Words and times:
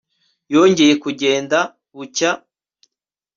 yongeye 0.53 0.93
kugenda 1.03 1.57
bucya 1.95 2.29